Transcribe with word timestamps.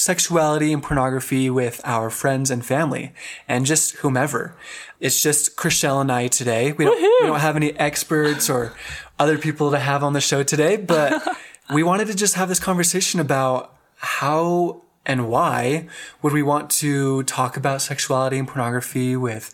sexuality 0.00 0.72
and 0.72 0.82
pornography 0.82 1.50
with 1.50 1.80
our 1.84 2.08
friends 2.08 2.50
and 2.50 2.64
family 2.64 3.12
and 3.46 3.66
just 3.66 3.96
whomever. 3.96 4.56
It's 4.98 5.22
just 5.22 5.56
Chriselle 5.56 6.00
and 6.00 6.10
I 6.10 6.28
today. 6.28 6.72
We 6.72 6.86
don't, 6.86 7.00
we 7.00 7.26
don't 7.26 7.40
have 7.40 7.56
any 7.56 7.78
experts 7.78 8.48
or 8.48 8.72
other 9.18 9.36
people 9.36 9.70
to 9.70 9.78
have 9.78 10.02
on 10.02 10.14
the 10.14 10.20
show 10.20 10.42
today, 10.42 10.76
but 10.76 11.22
we 11.74 11.82
wanted 11.82 12.06
to 12.08 12.14
just 12.14 12.34
have 12.34 12.48
this 12.48 12.58
conversation 12.58 13.20
about 13.20 13.76
how 13.96 14.82
and 15.04 15.28
why 15.28 15.86
would 16.22 16.32
we 16.32 16.42
want 16.42 16.70
to 16.70 17.22
talk 17.24 17.56
about 17.56 17.82
sexuality 17.82 18.38
and 18.38 18.48
pornography 18.48 19.16
with 19.16 19.52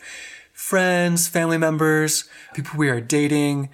friends, 0.52 1.28
family 1.28 1.58
members, 1.58 2.28
people 2.54 2.78
we 2.78 2.88
are 2.88 3.00
dating, 3.00 3.68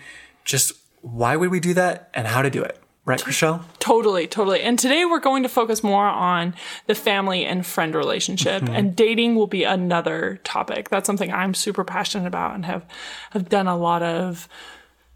just 0.44 0.72
why 1.02 1.36
would 1.36 1.50
we 1.50 1.60
do 1.60 1.74
that 1.74 2.08
and 2.14 2.26
how 2.26 2.42
to 2.42 2.50
do 2.50 2.62
it. 2.62 2.81
Right, 3.04 3.18
Chriselle? 3.18 3.64
Totally, 3.80 4.28
totally. 4.28 4.62
And 4.62 4.78
today 4.78 5.04
we're 5.04 5.18
going 5.18 5.42
to 5.42 5.48
focus 5.48 5.82
more 5.82 6.06
on 6.06 6.54
the 6.86 6.94
family 6.94 7.44
and 7.44 7.66
friend 7.66 7.94
relationship 7.96 8.62
Mm-hmm. 8.62 8.74
and 8.74 8.94
dating 8.94 9.34
will 9.34 9.48
be 9.48 9.64
another 9.64 10.38
topic. 10.44 10.88
That's 10.88 11.06
something 11.06 11.32
I'm 11.32 11.52
super 11.54 11.82
passionate 11.82 12.26
about 12.28 12.54
and 12.54 12.64
have 12.64 12.86
have 13.30 13.48
done 13.48 13.66
a 13.66 13.76
lot 13.76 14.02
of 14.02 14.48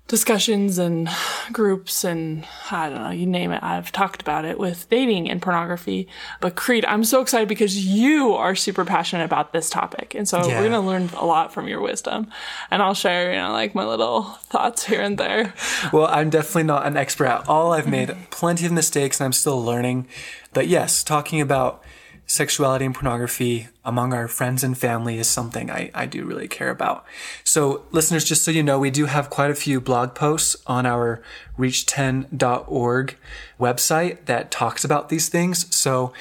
discussions 0.08 0.78
and 0.78 1.08
groups 1.52 2.04
and 2.04 2.44
I 2.70 2.88
don't 2.88 3.02
know, 3.02 3.10
you 3.10 3.26
name 3.26 3.50
it. 3.50 3.60
I've 3.62 3.90
talked 3.90 4.22
about 4.22 4.44
it 4.44 4.56
with 4.56 4.88
dating 4.88 5.28
and 5.28 5.42
pornography. 5.42 6.06
But 6.40 6.54
Creed, 6.54 6.84
I'm 6.84 7.02
so 7.02 7.20
excited 7.20 7.48
because 7.48 7.84
you 7.84 8.32
are 8.34 8.54
super 8.54 8.84
passionate 8.84 9.24
about 9.24 9.52
this 9.52 9.68
topic. 9.68 10.14
And 10.14 10.28
so 10.28 10.38
Yeah. 10.46 10.60
we're 10.60 10.68
going 10.68 10.80
to 10.80 10.80
learn 10.80 11.10
a 11.20 11.24
lot 11.26 11.52
from 11.52 11.66
your 11.66 11.80
wisdom. 11.80 12.28
And 12.70 12.82
I'll 12.82 12.94
share, 12.94 13.32
you 13.32 13.38
know, 13.38 13.50
like 13.52 13.74
my 13.74 13.84
little 13.84 14.22
thoughts 14.48 14.84
here 14.84 15.00
and 15.00 15.18
there. 15.18 15.52
Well, 15.92 16.06
I'm 16.06 16.30
definitely 16.30 16.64
not 16.64 16.86
an 16.86 16.96
expert 16.96 17.26
at 17.26 17.48
all. 17.48 17.72
I've 17.72 17.88
made 17.88 18.14
plenty 18.30 18.64
of 18.66 18.72
mistakes 18.72 19.20
and 19.20 19.24
I'm 19.26 19.32
still 19.32 19.60
learning. 19.62 20.06
But 20.54 20.68
yes, 20.68 21.02
talking 21.02 21.40
about 21.40 21.82
sexuality 22.26 22.84
and 22.84 22.94
pornography 22.94 23.68
among 23.84 24.12
our 24.12 24.26
friends 24.26 24.64
and 24.64 24.76
family 24.76 25.18
is 25.18 25.28
something 25.28 25.70
I, 25.70 25.90
I 25.94 26.06
do 26.06 26.24
really 26.24 26.48
care 26.48 26.70
about. 26.70 27.06
So, 27.44 27.84
listeners, 27.92 28.24
just 28.24 28.44
so 28.44 28.50
you 28.50 28.62
know, 28.62 28.78
we 28.78 28.90
do 28.90 29.06
have 29.06 29.30
quite 29.30 29.50
a 29.50 29.54
few 29.54 29.80
blog 29.80 30.14
posts 30.14 30.56
on 30.66 30.86
our 30.86 31.22
reach10.org 31.56 33.16
website 33.60 34.24
that 34.26 34.50
talks 34.50 34.84
about 34.84 35.08
these 35.08 35.28
things. 35.28 35.74
So, 35.74 36.12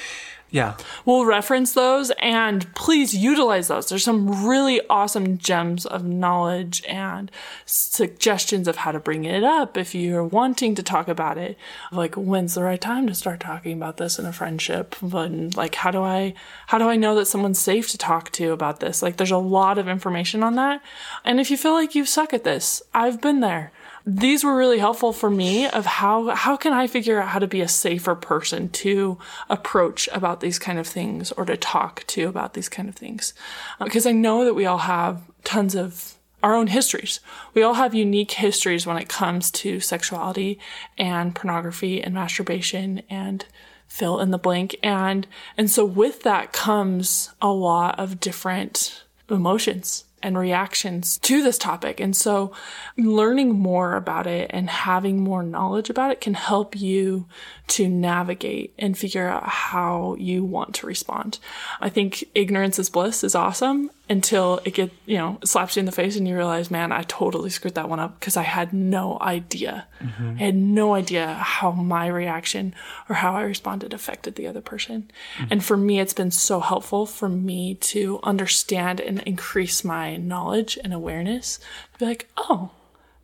yeah, 0.56 0.78
We'll 1.04 1.26
reference 1.26 1.74
those 1.74 2.12
and 2.20 2.74
please 2.76 3.14
utilize 3.14 3.68
those. 3.68 3.90
There's 3.90 4.06
some 4.06 4.48
really 4.48 4.80
awesome 4.90 5.38
gems 5.38 5.86
of 5.86 6.06
knowledge 6.06 6.82
and 6.88 7.30
suggestions 7.66 8.70
of 8.70 8.78
how 8.78 8.94
to 8.94 9.00
bring 9.02 9.26
it 9.26 9.44
up 9.44 9.76
if 9.76 9.94
you're 9.94 10.24
wanting 10.24 10.74
to 10.76 10.82
talk 10.82 11.10
about 11.10 11.38
it. 11.38 11.58
Like 11.92 12.16
when's 12.16 12.56
the 12.56 12.64
right 12.64 12.80
time 12.80 13.06
to 13.08 13.14
start 13.14 13.42
talking 13.42 13.74
about 13.74 13.98
this 13.98 14.18
in 14.18 14.26
a 14.26 14.32
friendship? 14.32 14.96
And 15.02 15.54
like 15.58 15.76
how 15.76 15.92
do 15.92 16.02
I 16.02 16.34
how 16.68 16.78
do 16.78 16.88
I 16.88 16.96
know 16.96 17.16
that 17.16 17.26
someone's 17.26 17.60
safe 17.60 17.90
to 17.90 17.98
talk 17.98 18.32
to 18.32 18.54
about 18.54 18.80
this? 18.80 19.02
Like 19.02 19.18
there's 19.18 19.32
a 19.32 19.38
lot 19.38 19.78
of 19.78 19.90
information 19.90 20.42
on 20.42 20.56
that. 20.56 20.82
And 21.26 21.42
if 21.42 21.52
you 21.52 21.58
feel 21.58 21.74
like 21.74 21.96
you 21.96 22.06
suck 22.06 22.34
at 22.34 22.46
this, 22.46 22.82
I've 22.94 23.20
been 23.20 23.42
there 23.42 23.74
these 24.06 24.44
were 24.44 24.56
really 24.56 24.78
helpful 24.78 25.12
for 25.12 25.32
me 25.32 25.68
of 25.68 25.86
how 25.86 26.30
how 26.36 26.56
can 26.56 26.74
I 26.74 26.86
figure 26.86 27.20
out 27.20 27.30
how 27.30 27.40
to 27.40 27.48
be 27.48 27.62
a 27.62 27.68
safer 27.68 28.14
person 28.14 28.70
to 28.70 29.18
approach 29.50 30.08
about 30.14 30.42
these 30.42 30.60
kind 30.60 30.78
of 30.78 30.86
things 30.86 31.32
or 31.32 31.46
to 31.46 31.58
talk 31.58 32.06
to 32.08 32.28
about 32.28 32.54
these 32.54 32.70
kind 32.70 32.88
of 32.88 32.96
things? 32.96 33.34
Uh, 33.80 33.86
because 33.86 34.06
I 34.06 34.12
know 34.12 34.46
that 34.46 34.54
we 34.54 34.66
all 34.66 34.80
have 34.80 35.24
tons 35.44 35.76
of 35.76 36.16
our 36.44 36.54
own 36.54 36.68
histories. 36.68 37.20
We 37.56 37.64
all 37.64 37.74
have 37.74 37.96
unique 37.96 38.34
histories 38.34 38.86
when 38.86 38.98
it 38.98 39.10
comes 39.10 39.50
to 39.52 39.80
sexuality 39.80 40.60
and 40.96 41.34
pornography 41.34 42.04
and 42.04 42.14
masturbation 42.14 43.02
and 43.10 43.44
fill 43.88 44.20
in 44.20 44.30
the 44.30 44.38
blank. 44.38 44.76
And 44.84 45.26
and 45.58 45.68
so 45.68 45.84
with 45.84 46.22
that 46.22 46.54
comes 46.54 47.32
a 47.42 47.50
lot 47.50 47.98
of 48.00 48.20
different 48.20 49.04
emotions 49.32 50.04
and 50.24 50.38
reactions 50.38 51.18
to 51.20 51.44
this 51.44 51.58
topic. 51.58 52.00
And 52.00 52.16
so 52.16 52.52
learning 52.98 53.52
more 53.52 53.96
about 53.96 54.26
it 54.28 54.50
and 54.54 54.70
having 54.70 55.20
more 55.20 55.44
knowledge 55.44 55.90
about 55.90 56.12
it 56.12 56.22
can 56.22 56.34
help 56.34 56.76
you 56.76 57.28
to 57.68 57.88
navigate 57.88 58.74
and 58.78 58.98
figure 58.98 59.28
out 59.28 59.48
how 59.48 60.16
you 60.20 60.44
want 60.44 60.76
to 60.76 60.88
respond. 60.88 61.40
I 61.80 61.90
think 61.90 62.24
ignorance 62.34 62.80
is 62.80 62.90
bliss 62.90 63.24
is 63.24 63.36
awesome 63.36 63.90
until 64.08 64.62
it 64.66 64.76
get, 64.76 64.92
you 65.08 65.18
know, 65.18 65.40
slaps 65.44 65.76
you 65.76 65.80
in 65.80 65.88
the 65.88 65.92
face 65.92 66.16
and 66.16 66.28
you 66.28 66.36
realize, 66.36 66.70
man, 66.70 66.92
I 66.92 67.02
totally 67.04 67.50
screwed 67.50 67.74
that 67.74 67.90
one 67.90 68.00
up 68.00 68.20
because 68.20 68.38
I 68.38 68.44
had 68.44 68.72
no 68.72 69.18
idea. 69.20 69.88
Mm-hmm. 70.00 70.36
I 70.38 70.44
had 70.44 70.56
no 70.56 70.94
idea 70.94 71.34
how 71.34 71.72
my 71.72 72.06
reaction 72.06 72.76
or 73.10 73.16
how 73.16 73.36
I 73.36 73.42
responded 73.42 73.94
affected 73.94 74.36
the 74.36 74.46
other 74.46 74.62
person. 74.62 75.10
Mm-hmm. 75.38 75.48
And 75.50 75.64
for 75.64 75.76
me, 75.76 76.00
it's 76.00 76.14
been 76.14 76.30
so 76.30 76.60
helpful 76.60 77.08
for 77.08 77.28
me 77.28 77.76
to 77.76 78.20
understand 78.22 79.02
and 79.02 79.22
increase 79.24 79.84
my 79.84 80.15
knowledge 80.18 80.78
and 80.84 80.94
awareness. 80.94 81.58
To 81.94 82.00
be 82.00 82.06
like, 82.06 82.30
oh, 82.38 82.72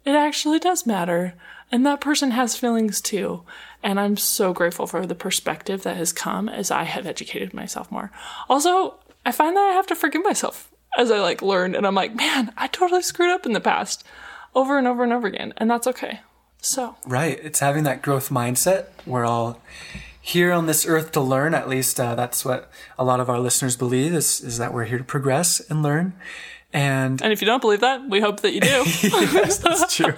it 0.06 0.16
actually 0.16 0.60
does 0.60 0.86
matter. 0.86 1.36
And 1.72 1.86
that 1.86 2.02
person 2.02 2.32
has 2.32 2.58
feelings 2.58 3.02
too. 3.02 3.44
And 3.84 4.00
I'm 4.00 4.18
so 4.18 4.54
grateful 4.54 4.88
for 4.88 5.06
the 5.06 5.16
perspective 5.16 5.84
that 5.84 5.98
has 5.98 6.12
come 6.14 6.50
as 6.50 6.70
I 6.70 6.84
have 6.84 7.08
educated 7.08 7.54
myself 7.54 7.92
more. 7.92 8.12
Also, 8.50 8.96
I 9.26 9.32
find 9.32 9.56
that 9.56 9.70
I 9.70 9.74
have 9.74 9.88
to 9.88 9.96
forgive 9.96 10.24
myself 10.24 10.72
as 10.98 11.10
I 11.10 11.20
like 11.20 11.42
learn 11.42 11.76
and 11.76 11.88
I'm 11.88 11.96
like, 11.96 12.16
man, 12.16 12.52
I 12.58 12.68
totally 12.68 13.02
screwed 13.02 13.32
up 13.32 13.46
in 13.46 13.54
the 13.54 13.62
past 13.62 14.04
over 14.54 14.78
and 14.78 14.88
over 14.88 15.04
and 15.04 15.14
over 15.14 15.28
again. 15.28 15.54
And 15.58 15.70
that's 15.70 15.88
okay. 15.88 16.20
So 16.62 16.96
Right. 17.06 17.40
It's 17.42 17.60
having 17.60 17.84
that 17.84 18.02
growth 18.02 18.30
mindset. 18.30 18.88
We're 19.06 19.26
all 19.26 19.62
here 20.20 20.52
on 20.52 20.68
this 20.68 20.86
earth 20.86 21.12
to 21.14 21.22
learn. 21.22 21.54
At 21.56 21.70
least 21.70 22.00
uh, 22.00 22.16
that's 22.16 22.46
what 22.46 22.72
a 23.00 23.04
lot 23.04 23.20
of 23.20 23.30
our 23.30 23.40
listeners 23.40 23.76
believe 23.76 24.14
is, 24.14 24.42
is 24.42 24.58
that 24.58 24.74
we're 24.74 24.86
here 24.86 25.00
to 25.00 25.04
progress 25.04 25.60
and 25.60 25.82
learn. 25.82 26.14
And 26.74 27.22
and 27.22 27.34
if 27.34 27.42
you 27.42 27.46
don't 27.46 27.60
believe 27.60 27.82
that, 27.82 28.10
we 28.10 28.22
hope 28.22 28.42
that 28.42 28.54
you 28.54 28.62
do. 28.62 28.68
yes, 29.04 29.58
that's 29.58 29.94
true. 29.94 30.14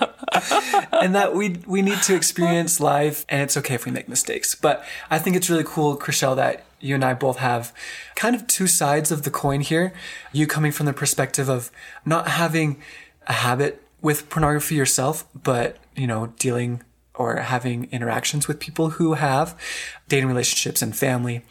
and 0.92 1.16
that 1.16 1.34
we 1.34 1.58
we 1.66 1.82
need 1.82 2.02
to 2.04 2.16
experience 2.16 2.80
life, 2.80 3.26
and 3.28 3.42
it's 3.42 3.58
okay 3.58 3.74
if 3.74 3.86
we 3.86 3.92
make 3.92 4.08
mistakes. 4.08 4.54
But 4.54 4.86
I 5.10 5.18
think 5.18 5.36
it's 5.36 5.50
really 5.50 5.64
cool, 5.66 5.98
Chriselle, 5.98 6.36
that 6.36 6.66
you 6.80 6.94
and 6.94 7.04
I 7.04 7.16
both 7.16 7.38
have 7.38 7.74
kind 8.16 8.36
of 8.36 8.46
two 8.46 8.68
sides 8.68 9.12
of 9.12 9.24
the 9.24 9.32
coin 9.32 9.62
here. 9.62 9.94
You 10.32 10.46
coming 10.46 10.72
from 10.72 10.86
the 10.86 10.94
perspective 10.94 11.50
of 11.50 11.72
not 12.06 12.28
having 12.28 12.82
a 13.26 13.34
habit 13.34 13.82
with 14.02 14.30
pornography 14.30 14.76
yourself, 14.76 15.26
but 15.34 15.78
you 15.96 16.06
know, 16.06 16.34
dealing 16.38 16.84
or 17.16 17.38
having 17.38 17.90
interactions 17.92 18.48
with 18.48 18.60
people 18.60 18.92
who 18.92 19.14
have 19.14 19.60
dating 20.08 20.28
relationships 20.28 20.82
and 20.82 20.96
family. 20.96 21.44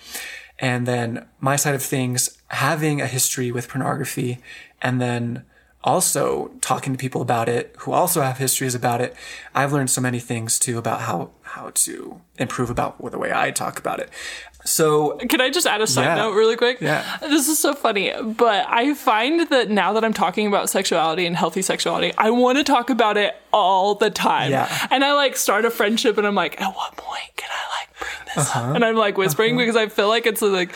And 0.59 0.87
then 0.87 1.27
my 1.41 1.57
side 1.57 1.75
of 1.75 1.83
things, 1.83 2.39
having 2.49 3.01
a 3.01 3.07
history 3.07 3.51
with 3.51 3.69
pornography 3.69 4.39
and 4.83 5.01
then 5.01 5.45
also 5.85 6.51
talking 6.61 6.93
to 6.93 6.99
people 6.99 7.21
about 7.23 7.49
it 7.49 7.75
who 7.79 7.93
also 7.93 8.21
have 8.23 8.39
histories 8.39 8.75
about 8.75 9.01
it. 9.01 9.17
I've 9.55 9.73
learned 9.73 9.91
so 9.91 10.01
many 10.01 10.21
things 10.21 10.59
too 10.59 10.79
about 10.79 11.01
how, 11.03 11.31
how 11.43 11.71
to 11.75 12.21
improve 12.39 12.71
about 12.71 13.03
the 13.11 13.19
way 13.19 13.33
I 13.35 13.51
talk 13.51 13.79
about 13.81 13.99
it. 13.99 14.09
So 14.65 15.17
Can 15.17 15.41
I 15.41 15.51
just 15.51 15.67
add 15.67 15.81
a 15.81 15.89
side 15.89 16.05
Yeah. 16.05 16.15
note 16.15 16.35
really 16.35 16.55
quick? 16.55 16.81
Yeah. 16.81 17.03
This 17.21 17.49
is 17.49 17.59
so 17.59 17.75
funny, 17.75 18.13
but 18.23 18.65
I 18.69 18.95
find 18.95 19.49
that 19.49 19.71
now 19.71 19.93
that 19.95 20.05
I'm 20.05 20.13
talking 20.13 20.47
about 20.47 20.71
sexuality 20.71 21.27
and 21.27 21.35
healthy 21.35 21.63
sexuality, 21.63 22.13
I 22.17 22.31
want 22.31 22.59
to 22.59 22.65
talk 22.65 22.89
about 22.89 23.17
it 23.17 23.35
all 23.53 23.97
the 23.97 24.09
time. 24.11 24.53
Yeah. 24.53 24.69
And 24.93 25.05
I 25.05 25.15
like 25.15 25.37
start 25.37 25.65
a 25.65 25.71
friendship 25.71 26.17
and 26.17 26.25
I'm 26.29 26.37
like, 26.37 26.61
at 26.61 26.73
what 26.77 26.97
point 26.97 27.31
can 27.37 27.51
I 27.51 27.81
like 27.81 27.99
bring 27.99 28.13
this 28.13 28.21
Uh-huh. 28.37 28.73
And 28.75 28.85
I'm 28.85 28.97
like 28.97 29.17
whispering 29.19 29.57
because 29.57 29.77
I 29.77 29.89
feel 29.89 30.09
like 30.09 30.27
it's 30.27 30.43
like, 30.43 30.71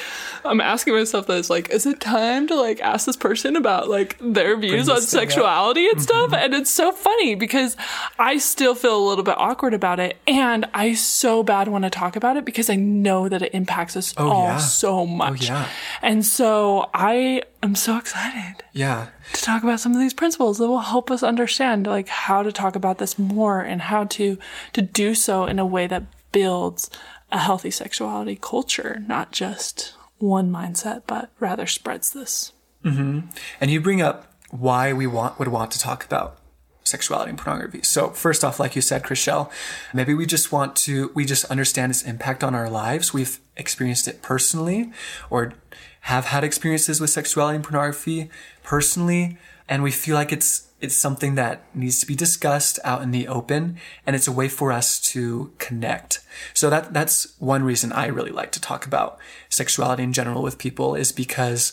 I'm 0.45 0.61
asking 0.61 0.95
myself 0.95 1.27
that 1.27 1.39
it's 1.39 1.51
like, 1.51 1.71
is 1.71 1.87
it 1.87 2.01
time 2.01 2.47
to 2.49 2.55
like 2.55 2.81
ask 2.81 3.07
this 3.07 3.17
person 3.17 3.57
about 3.57 3.89
like 3.89 4.17
their 4.21 4.57
views 4.57 4.89
on 4.89 4.97
thing 4.97 5.03
up. 5.03 5.09
sexuality 5.09 5.89
and 5.89 6.01
stuff? 6.03 6.27
Mm-hmm. 6.31 6.45
And 6.45 6.55
it's 6.55 6.71
so 6.71 6.93
funny 6.93 7.35
because 7.35 7.77
I 8.19 8.39
still 8.39 8.75
feel 8.75 8.97
a 8.97 9.05
little 9.09 9.25
bit 9.25 9.37
awkward 9.39 9.75
about 9.75 10.01
it. 10.01 10.17
And 10.27 10.67
I 10.75 10.95
so 10.95 11.43
bad 11.43 11.69
want 11.69 11.85
to 11.85 11.91
talk 11.91 12.17
about 12.17 12.37
it 12.37 12.45
because 12.45 12.69
I 12.71 12.77
know 12.77 13.29
that 13.29 13.43
it 13.43 13.55
impacts 13.55 13.97
us 13.97 14.15
all 14.17 14.27
Oh, 14.43 14.45
yeah. 14.45 14.57
so 14.59 15.07
much. 15.07 15.49
yeah. 15.49 15.69
And 16.03 16.25
so 16.25 16.91
I 16.93 17.43
am 17.63 17.75
so 17.75 17.97
excited 17.97 18.63
yeah, 18.73 19.09
to 19.33 19.43
talk 19.43 19.63
about 19.63 19.81
some 19.81 19.93
of 19.93 19.99
these 19.99 20.13
principles 20.15 20.59
that 20.59 20.69
will 20.69 20.79
help 20.81 21.11
us 21.11 21.23
understand 21.23 21.87
like 21.87 22.09
how 22.09 22.43
to 22.43 22.53
talk 22.53 22.77
about 22.77 22.99
this 22.99 23.19
more 23.19 23.61
and 23.61 23.81
how 23.83 24.05
to 24.05 24.39
to 24.75 24.83
do 24.83 25.15
so 25.15 25.45
in 25.47 25.59
a 25.59 25.65
way 25.67 25.87
that 25.87 26.05
builds 26.33 26.91
a 27.31 27.39
healthy 27.39 27.71
sexuality 27.71 28.39
culture, 28.41 29.03
not 29.07 29.33
just 29.33 29.95
one 30.19 30.51
mindset, 30.51 31.03
but 31.07 31.31
rather 31.41 31.67
spreads 31.67 32.13
this. 32.13 32.53
Mm-hmm. 32.85 33.29
And 33.61 33.71
you 33.71 33.81
bring 33.81 34.01
up 34.01 34.33
why 34.51 34.93
we 34.93 35.07
want 35.07 35.39
would 35.39 35.49
want 35.49 35.71
to 35.73 35.79
talk 35.79 36.05
about 36.05 36.39
sexuality 36.85 37.31
and 37.31 37.39
pornography. 37.39 37.83
So 37.83 38.11
first 38.11 38.45
off, 38.45 38.61
like 38.61 38.77
you 38.77 38.83
said, 38.83 39.03
Chriselle, 39.03 39.51
maybe 39.93 40.15
we 40.15 40.25
just 40.25 40.53
want 40.53 40.77
to 40.77 41.11
we 41.15 41.25
just 41.25 41.45
understand 41.47 41.91
its 41.91 42.03
impact 42.03 42.45
on 42.45 42.55
our 42.55 42.71
lives. 42.71 43.13
We've 43.13 43.41
experienced 43.57 44.07
it 44.07 44.23
personally 44.23 44.93
or 45.31 45.55
have 46.03 46.27
had 46.27 46.45
experiences 46.45 47.01
with 47.01 47.11
sexuality 47.11 47.57
and 47.57 47.65
pornography 47.65 48.31
personally, 48.63 49.39
and 49.69 49.83
we 49.83 49.91
feel 49.91 50.15
like 50.15 50.33
it's 50.33 50.66
it's 50.87 50.95
something 50.95 51.35
that 51.35 51.65
needs 51.75 51.99
to 51.99 52.07
be 52.07 52.15
discussed 52.15 52.79
out 52.85 53.03
in 53.03 53.11
the 53.11 53.27
open 53.27 53.77
and 54.07 54.15
it's 54.15 54.29
a 54.29 54.33
way 54.33 54.49
for 54.49 54.71
us 54.71 55.01
to 55.01 55.53
connect. 55.59 56.21
So 56.55 56.71
that 56.71 56.95
that's 56.95 57.37
one 57.41 57.65
reason 57.65 57.91
I 57.91 58.07
really 58.07 58.31
like 58.31 58.53
to 58.53 58.61
talk 58.61 58.87
about 58.87 59.19
sexuality 59.49 60.05
in 60.05 60.13
general 60.13 60.43
with 60.43 60.59
people 60.59 60.95
is 60.95 61.11
because 61.11 61.73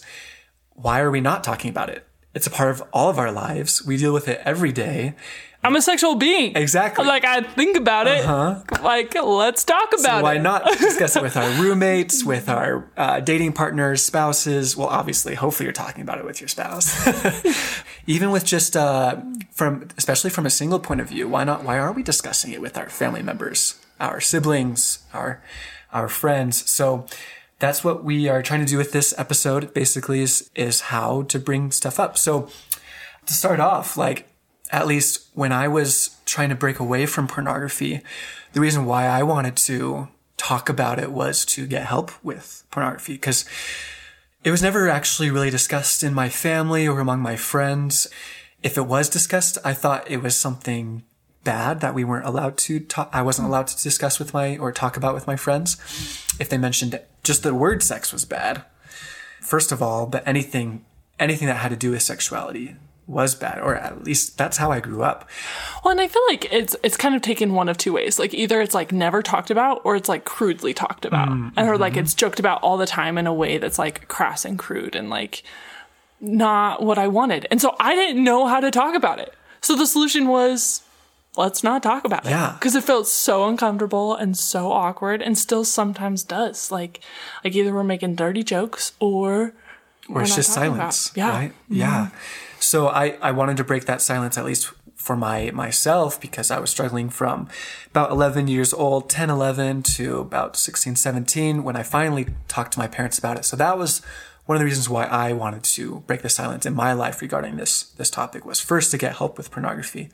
why 0.71 0.99
are 0.99 1.11
we 1.11 1.21
not 1.21 1.43
talking 1.43 1.69
about 1.69 1.89
it? 1.89 2.07
It's 2.33 2.47
a 2.47 2.49
part 2.49 2.71
of 2.71 2.81
all 2.91 3.11
of 3.11 3.19
our 3.19 3.31
lives. 3.31 3.85
We 3.85 3.97
deal 3.97 4.13
with 4.13 4.27
it 4.27 4.41
every 4.43 4.71
day. 4.71 5.13
I'm 5.65 5.75
a 5.75 5.81
sexual 5.81 6.15
being. 6.15 6.57
Exactly. 6.57 7.05
Like 7.05 7.23
I 7.23 7.41
think 7.41 7.77
about 7.77 8.07
it. 8.07 8.25
Huh? 8.25 8.61
Like 8.81 9.13
let's 9.15 9.63
talk 9.63 9.93
about 9.97 10.23
Why 10.23 10.33
it. 10.33 10.37
Why 10.37 10.41
not 10.41 10.65
discuss 10.79 11.15
it 11.15 11.21
with 11.21 11.37
our 11.37 11.49
roommates, 11.61 12.23
with 12.25 12.49
our 12.49 12.89
uh, 12.97 13.19
dating 13.19 13.53
partners, 13.53 14.03
spouses? 14.03 14.75
Well, 14.75 14.89
obviously, 14.89 15.35
hopefully, 15.35 15.65
you're 15.65 15.73
talking 15.73 16.01
about 16.01 16.17
it 16.17 16.25
with 16.25 16.41
your 16.41 16.49
spouse. 16.49 16.91
Even 18.05 18.31
with 18.31 18.45
just 18.45 18.75
uh, 18.75 19.21
from, 19.51 19.87
especially 19.97 20.29
from 20.29 20.45
a 20.45 20.49
single 20.49 20.79
point 20.79 20.99
of 20.99 21.09
view, 21.09 21.27
why 21.27 21.43
not? 21.43 21.63
Why 21.63 21.79
are 21.79 21.91
we 21.91 22.03
discussing 22.03 22.51
it 22.51 22.61
with 22.61 22.77
our 22.77 22.89
family 22.89 23.21
members, 23.21 23.79
our 23.99 24.19
siblings, 24.19 25.03
our 25.13 25.41
our 25.91 26.09
friends? 26.09 26.69
So 26.69 27.05
that's 27.59 27.83
what 27.83 28.03
we 28.03 28.27
are 28.27 28.43
trying 28.43 28.59
to 28.59 28.65
do 28.65 28.77
with 28.77 28.91
this 28.91 29.13
episode. 29.17 29.73
Basically, 29.73 30.21
is 30.21 30.49
is 30.53 30.81
how 30.81 31.23
to 31.23 31.39
bring 31.39 31.71
stuff 31.71 31.99
up. 31.99 32.17
So 32.17 32.49
to 33.25 33.33
start 33.33 33.59
off, 33.59 33.95
like 33.95 34.27
at 34.69 34.87
least 34.87 35.27
when 35.33 35.51
I 35.51 35.67
was 35.67 36.17
trying 36.25 36.49
to 36.49 36.55
break 36.55 36.79
away 36.79 37.05
from 37.05 37.27
pornography, 37.27 38.01
the 38.53 38.59
reason 38.59 38.85
why 38.85 39.05
I 39.05 39.23
wanted 39.23 39.55
to 39.57 40.09
talk 40.35 40.67
about 40.67 40.99
it 40.99 41.11
was 41.11 41.45
to 41.45 41.65
get 41.65 41.85
help 41.85 42.11
with 42.23 42.65
pornography 42.69 43.13
because 43.13 43.45
it 44.43 44.51
was 44.51 44.61
never 44.61 44.89
actually 44.89 45.29
really 45.29 45.49
discussed 45.49 46.03
in 46.03 46.13
my 46.13 46.29
family 46.29 46.87
or 46.87 46.99
among 46.99 47.21
my 47.21 47.35
friends. 47.35 48.07
If 48.61 48.77
it 48.77 48.85
was 48.85 49.09
discussed, 49.09 49.57
I 49.63 49.73
thought 49.73 50.09
it 50.09 50.21
was 50.21 50.35
something 50.35 51.03
bad 51.43 51.81
that 51.81 51.93
we 51.93 52.03
weren't 52.03 52.25
allowed 52.25 52.57
to 52.57 52.79
talk. 52.79 53.09
I 53.13 53.21
wasn't 53.21 53.47
allowed 53.47 53.67
to 53.67 53.81
discuss 53.81 54.19
with 54.19 54.33
my 54.33 54.57
or 54.57 54.71
talk 54.71 54.97
about 54.97 55.13
with 55.13 55.27
my 55.27 55.35
friends. 55.35 55.77
If 56.39 56.49
they 56.49 56.57
mentioned 56.57 56.99
just 57.23 57.43
the 57.43 57.53
word 57.53 57.83
sex 57.83 58.11
was 58.11 58.25
bad, 58.25 58.63
first 59.41 59.71
of 59.71 59.81
all, 59.81 60.05
but 60.07 60.27
anything, 60.27 60.85
anything 61.19 61.47
that 61.47 61.57
had 61.57 61.69
to 61.69 61.77
do 61.77 61.91
with 61.91 62.01
sexuality 62.01 62.75
was 63.07 63.35
bad, 63.35 63.59
or 63.59 63.75
at 63.75 64.03
least 64.03 64.37
that's 64.37 64.57
how 64.57 64.71
I 64.71 64.79
grew 64.79 65.03
up. 65.03 65.29
Well, 65.83 65.91
and 65.91 66.01
I 66.01 66.07
feel 66.07 66.21
like 66.27 66.51
it's 66.51 66.75
it's 66.83 66.97
kind 66.97 67.15
of 67.15 67.21
taken 67.21 67.53
one 67.53 67.69
of 67.69 67.77
two 67.77 67.93
ways. 67.93 68.17
Like 68.17 68.33
either 68.33 68.61
it's 68.61 68.73
like 68.73 68.91
never 68.91 69.21
talked 69.21 69.51
about, 69.51 69.81
or 69.83 69.95
it's 69.95 70.09
like 70.09 70.25
crudely 70.25 70.73
talked 70.73 71.05
about, 71.05 71.29
mm, 71.29 71.51
and 71.57 71.69
or 71.69 71.77
like 71.77 71.93
mm-hmm. 71.93 72.01
it's 72.01 72.13
joked 72.13 72.39
about 72.39 72.61
all 72.61 72.77
the 72.77 72.85
time 72.85 73.17
in 73.17 73.27
a 73.27 73.33
way 73.33 73.57
that's 73.57 73.77
like 73.79 74.07
crass 74.07 74.45
and 74.45 74.57
crude 74.57 74.95
and 74.95 75.09
like 75.09 75.43
not 76.21 76.81
what 76.81 76.97
I 76.97 77.07
wanted. 77.07 77.45
And 77.51 77.61
so 77.61 77.75
I 77.79 77.95
didn't 77.95 78.23
know 78.23 78.47
how 78.47 78.59
to 78.59 78.71
talk 78.71 78.95
about 78.95 79.19
it. 79.19 79.33
So 79.61 79.75
the 79.75 79.85
solution 79.85 80.27
was 80.27 80.81
let's 81.35 81.63
not 81.63 81.83
talk 81.83 82.05
about 82.05 82.25
it. 82.25 82.29
Yeah. 82.29 82.53
Because 82.53 82.75
it 82.75 82.83
felt 82.83 83.07
so 83.07 83.47
uncomfortable 83.47 84.15
and 84.15 84.37
so 84.37 84.71
awkward 84.71 85.21
and 85.21 85.37
still 85.37 85.65
sometimes 85.65 86.23
does. 86.23 86.71
Like 86.71 87.01
like 87.43 87.55
either 87.55 87.73
we're 87.73 87.83
making 87.83 88.15
dirty 88.15 88.43
jokes 88.43 88.93
or 88.99 89.53
or 90.09 90.21
it's 90.21 90.35
just 90.35 90.53
silence. 90.53 91.09
about. 91.09 91.17
Yeah. 91.17 91.29
Right? 91.29 91.51
Mm-hmm. 91.51 91.75
Yeah. 91.75 92.09
So 92.63 92.87
I, 92.87 93.17
I 93.21 93.31
wanted 93.31 93.57
to 93.57 93.63
break 93.65 93.85
that 93.85 94.01
silence 94.01 94.37
at 94.37 94.45
least 94.45 94.71
for 94.95 95.17
my 95.17 95.51
myself 95.51 96.19
because 96.21 96.49
I 96.49 96.59
was 96.59 96.69
struggling 96.69 97.09
from 97.09 97.49
about 97.87 98.09
11 98.09 98.47
years 98.47 98.73
old, 98.73 99.09
10, 99.09 99.29
11 99.29 99.83
to 99.83 100.19
about 100.19 100.55
16, 100.55 100.95
17 100.95 101.63
when 101.63 101.75
I 101.75 101.83
finally 101.83 102.27
talked 102.47 102.73
to 102.73 102.79
my 102.79 102.87
parents 102.87 103.19
about 103.19 103.37
it. 103.37 103.43
So 103.43 103.57
that 103.57 103.77
was 103.77 104.01
one 104.45 104.55
of 104.55 104.59
the 104.59 104.65
reasons 104.65 104.87
why 104.87 105.03
I 105.05 105.33
wanted 105.33 105.63
to 105.63 105.99
break 106.07 106.21
the 106.21 106.29
silence 106.29 106.65
in 106.65 106.73
my 106.73 106.93
life 106.93 107.21
regarding 107.21 107.57
this 107.57 107.83
this 107.83 108.09
topic 108.09 108.45
was 108.45 108.61
first 108.61 108.91
to 108.91 108.97
get 108.97 109.17
help 109.17 109.37
with 109.37 109.51
pornography. 109.51 110.09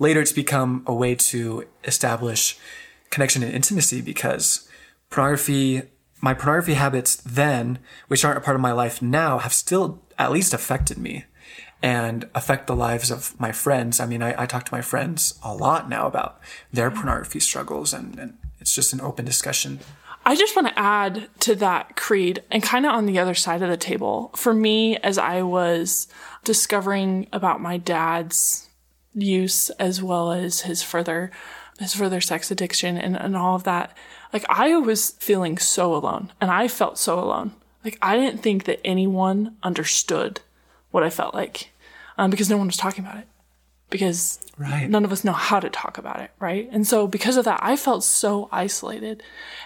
Later 0.00 0.20
it's 0.20 0.32
become 0.32 0.82
a 0.86 0.94
way 0.94 1.14
to 1.14 1.66
establish 1.84 2.58
connection 3.10 3.44
and 3.44 3.52
intimacy 3.52 4.00
because 4.00 4.68
pornography 5.08 5.82
my 6.20 6.34
pornography 6.34 6.74
habits 6.74 7.14
then, 7.14 7.78
which 8.08 8.24
aren't 8.24 8.38
a 8.38 8.40
part 8.40 8.56
of 8.56 8.60
my 8.60 8.72
life 8.72 9.00
now, 9.00 9.38
have 9.38 9.52
still 9.52 10.02
at 10.18 10.32
least 10.32 10.52
affected 10.52 10.98
me 10.98 11.26
and 11.82 12.28
affect 12.34 12.66
the 12.66 12.76
lives 12.76 13.10
of 13.10 13.38
my 13.38 13.52
friends. 13.52 14.00
I 14.00 14.06
mean, 14.06 14.22
I, 14.22 14.42
I 14.42 14.46
talk 14.46 14.64
to 14.64 14.74
my 14.74 14.82
friends 14.82 15.38
a 15.42 15.54
lot 15.54 15.88
now 15.88 16.06
about 16.06 16.40
their 16.72 16.90
mm-hmm. 16.90 17.00
pornography 17.00 17.40
struggles, 17.40 17.92
and, 17.92 18.18
and 18.18 18.38
it's 18.60 18.74
just 18.74 18.92
an 18.92 19.00
open 19.00 19.24
discussion. 19.24 19.80
I 20.24 20.34
just 20.34 20.56
want 20.56 20.66
to 20.68 20.78
add 20.78 21.28
to 21.40 21.54
that 21.54 21.94
creed 21.94 22.42
and 22.50 22.60
kind 22.60 22.84
of 22.84 22.92
on 22.92 23.06
the 23.06 23.20
other 23.20 23.34
side 23.34 23.62
of 23.62 23.70
the 23.70 23.76
table. 23.76 24.32
For 24.34 24.52
me, 24.52 24.96
as 24.96 25.18
I 25.18 25.42
was 25.42 26.08
discovering 26.42 27.28
about 27.32 27.60
my 27.60 27.76
dad's 27.76 28.68
use 29.14 29.70
as 29.70 30.02
well 30.02 30.32
as 30.32 30.62
his 30.62 30.82
further 30.82 31.30
his 31.78 31.94
further 31.94 32.20
sex 32.22 32.50
addiction 32.50 32.96
and, 32.96 33.16
and 33.16 33.36
all 33.36 33.54
of 33.54 33.64
that, 33.64 33.96
like 34.32 34.44
I 34.48 34.76
was 34.78 35.10
feeling 35.12 35.58
so 35.58 35.94
alone 35.94 36.32
and 36.40 36.50
I 36.50 36.68
felt 36.68 36.98
so 36.98 37.18
alone. 37.18 37.52
Like 37.84 37.98
I 38.02 38.16
didn't 38.16 38.42
think 38.42 38.64
that 38.64 38.80
anyone 38.84 39.56
understood 39.62 40.40
what 40.90 41.02
I 41.02 41.10
felt 41.10 41.34
like 41.34 41.70
um, 42.18 42.30
because 42.30 42.50
no 42.50 42.56
one 42.56 42.66
was 42.66 42.76
talking 42.76 43.04
about 43.04 43.18
it 43.18 43.26
because 43.90 44.40
Right. 44.58 44.88
none 44.88 45.04
of 45.04 45.12
us 45.12 45.22
know 45.22 45.32
how 45.32 45.60
to 45.60 45.68
talk 45.68 45.98
about 45.98 46.20
it, 46.20 46.30
right? 46.40 46.68
And 46.72 46.86
so 46.86 47.06
because 47.06 47.36
of 47.36 47.44
that, 47.44 47.60
I 47.62 47.76
felt 47.76 48.02
so 48.04 48.48
isolated 48.50 49.22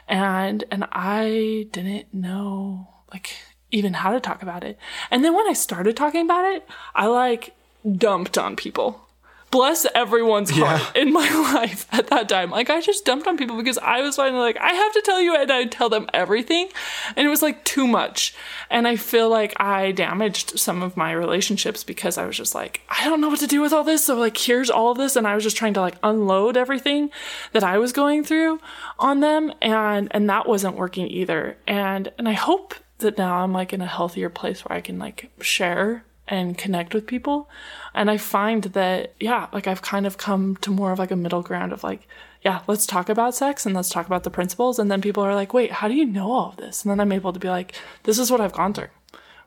and 0.09 0.65
and 0.71 0.85
I 0.93 1.69
didn't 1.71 2.13
know 2.13 2.89
like 3.13 3.37
even 3.71 3.95
how 3.95 4.13
to 4.13 4.19
talk 4.21 4.43
about 4.43 4.65
it. 4.65 4.77
And 5.11 5.25
then 5.25 5.35
when 5.35 5.47
I 5.49 5.53
started 5.53 5.97
talking 5.97 6.23
about 6.25 6.45
it, 6.55 6.67
I 6.95 7.07
like 7.07 7.55
dumped 7.97 8.37
on 8.37 8.57
people. 8.57 9.07
Bless 9.51 9.85
everyone's 9.95 10.51
heart 10.51 10.97
in 10.97 11.13
my 11.13 11.29
life 11.55 11.87
at 11.93 12.07
that 12.09 12.29
time. 12.29 12.51
Like 12.51 12.71
I 12.71 12.81
just 12.81 13.05
dumped 13.05 13.27
on 13.27 13.37
people 13.37 13.57
because 13.57 13.79
I 13.79 14.01
was 14.01 14.17
finally 14.17 14.41
like, 14.41 14.57
I 14.59 14.73
have 14.73 14.93
to 14.93 15.03
tell 15.03 15.21
you 15.21 15.35
and 15.35 15.51
I'd 15.51 15.73
tell 15.73 15.89
them 15.89 16.09
everything. 16.15 16.69
And 17.17 17.27
it 17.27 17.31
was 17.31 17.43
like 17.43 17.65
too 17.65 17.87
much. 17.87 18.35
And 18.71 18.87
I 18.87 18.97
feel 18.97 19.29
like 19.29 19.59
I 19.61 19.93
damaged 19.93 20.59
some 20.59 20.83
of 20.83 20.97
my 20.97 21.13
relationships 21.13 21.83
because 21.83 22.17
I 22.17 22.27
was 22.27 22.37
just 22.37 22.55
like, 22.55 22.83
I 22.89 23.05
don't 23.05 23.21
know 23.21 23.29
what 23.29 23.41
to 23.41 23.47
do 23.47 23.61
with 23.61 23.73
all 23.73 23.85
this. 23.85 24.05
So 24.05 24.17
like 24.17 24.37
here's 24.37 24.71
all 24.71 24.93
of 24.93 24.99
this. 24.99 25.17
And 25.17 25.27
I 25.27 25.35
was 25.35 25.43
just 25.43 25.57
trying 25.57 25.75
to 25.75 25.81
like 25.81 25.97
unload 26.03 26.57
everything 26.57 27.11
that 27.53 27.65
I 27.65 27.79
was 27.79 27.93
going 27.93 28.23
through 28.23 28.61
on 28.99 29.21
them. 29.21 29.53
And 29.61 30.09
and 30.13 30.31
that 30.31 30.49
wasn't 30.49 30.77
working 30.77 31.09
either. 31.09 31.57
And 31.67 32.13
and 32.19 32.29
I 32.29 32.35
hope 32.35 32.75
that 32.99 33.19
now 33.19 33.43
I'm 33.43 33.53
like 33.53 33.73
in 33.73 33.81
a 33.81 33.87
healthier 33.87 34.31
place 34.31 34.65
where 34.65 34.77
I 34.77 34.81
can 34.81 34.99
like 34.99 35.31
share 35.41 36.05
and 36.31 36.57
connect 36.57 36.95
with 36.95 37.07
people. 37.07 37.51
And 37.93 38.11
I 38.11 38.17
find 38.17 38.63
that, 38.63 39.15
yeah, 39.19 39.49
like 39.53 39.67
I've 39.67 39.83
kind 39.83 40.07
of 40.07 40.17
come 40.17 40.57
to 40.59 40.71
more 40.71 40.93
of 40.93 40.99
like 40.99 41.11
a 41.11 41.17
middle 41.17 41.43
ground 41.43 41.73
of 41.73 41.83
like, 41.83 42.07
yeah, 42.43 42.63
let's 42.69 42.87
talk 42.87 43.09
about 43.09 43.35
sex 43.35 43.67
and 43.67 43.75
let's 43.75 43.91
talk 43.91 44.07
about 44.07 44.23
the 44.23 44.31
principles. 44.31 44.79
And 44.79 44.91
then 44.91 45.03
people 45.03 45.25
are 45.25 45.35
like, 45.35 45.53
wait, 45.53 45.73
how 45.73 45.89
do 45.89 45.95
you 45.95 46.07
know 46.07 46.31
all 46.31 46.51
of 46.51 46.57
this? 46.57 46.85
And 46.85 46.91
then 46.91 47.01
I'm 47.01 47.13
able 47.13 47.33
to 47.33 47.41
be 47.41 47.51
like, 47.51 47.75
this 48.05 48.19
is 48.19 48.31
what 48.31 48.41
I've 48.41 48.53
gone 48.53 48.73
through 48.73 48.89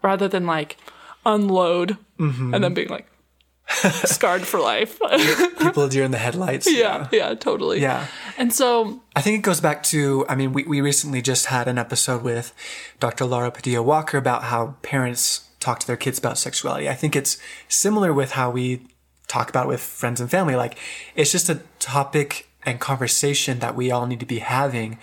rather 0.03 0.27
than 0.27 0.45
like 0.45 0.77
unload 1.25 1.97
mm-hmm. 2.19 2.53
and 2.53 2.61
then 2.61 2.73
being 2.73 2.89
like 2.89 3.07
scarred 3.69 4.41
for 4.41 4.59
life. 4.59 4.99
People 5.59 5.87
deer 5.87 6.03
in 6.03 6.11
the 6.11 6.17
headlights. 6.17 6.69
yeah, 6.69 7.07
yeah, 7.13 7.33
totally. 7.33 7.79
Yeah. 7.79 8.07
And 8.37 8.51
so, 8.51 9.01
I 9.15 9.21
think 9.21 9.39
it 9.39 9.41
goes 9.41 9.61
back 9.61 9.83
to, 9.83 10.25
I 10.27 10.35
mean, 10.35 10.51
we, 10.51 10.63
we 10.65 10.81
recently 10.81 11.21
just 11.21 11.45
had 11.45 11.69
an 11.69 11.77
episode 11.77 12.23
with 12.23 12.53
Dr. 12.99 13.23
Laura 13.23 13.51
Padilla 13.51 13.81
Walker 13.81 14.17
about 14.17 14.43
how 14.43 14.75
parents 14.81 15.47
talk 15.63 15.79
to 15.79 15.87
their 15.87 15.97
kids 15.97 16.19
about 16.19 16.37
sexuality. 16.37 16.89
I 16.89 16.93
think 16.93 17.15
it's 17.15 17.37
similar 17.67 18.13
with 18.13 18.31
how 18.33 18.51
we 18.51 18.85
talk 19.27 19.49
about 19.49 19.65
it 19.65 19.69
with 19.69 19.81
friends 19.81 20.19
and 20.19 20.29
family. 20.29 20.55
Like, 20.55 20.77
it's 21.15 21.31
just 21.31 21.49
a 21.49 21.61
topic 21.79 22.49
and 22.63 22.79
conversation 22.79 23.59
that 23.59 23.75
we 23.75 23.91
all 23.91 24.05
need 24.05 24.19
to 24.19 24.25
be 24.25 24.39
having, 24.39 24.99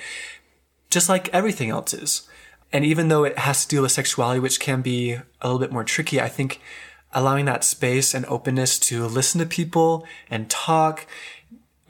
just 0.90 1.08
like 1.08 1.28
everything 1.30 1.70
else 1.70 1.94
is. 1.94 2.28
And 2.72 2.84
even 2.84 3.08
though 3.08 3.24
it 3.24 3.38
has 3.38 3.62
to 3.62 3.68
deal 3.68 3.82
with 3.82 3.92
sexuality, 3.92 4.40
which 4.40 4.60
can 4.60 4.82
be 4.82 5.14
a 5.14 5.46
little 5.48 5.58
bit 5.58 5.72
more 5.72 5.84
tricky, 5.84 6.20
I 6.20 6.28
think 6.28 6.60
allowing 7.12 7.46
that 7.46 7.64
space 7.64 8.14
and 8.14 8.24
openness 8.26 8.78
to 8.78 9.06
listen 9.06 9.40
to 9.40 9.46
people 9.46 10.06
and 10.30 10.48
talk 10.48 11.06